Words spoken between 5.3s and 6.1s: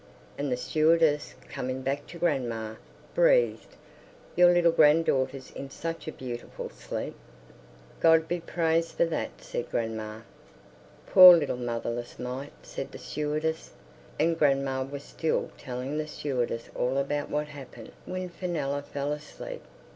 in such